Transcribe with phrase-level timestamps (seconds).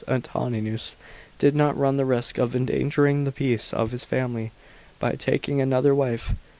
[0.07, 0.95] Antoninus
[1.37, 4.49] did not run the risk of endangering the peace of his family
[4.97, 6.33] by taking another wife.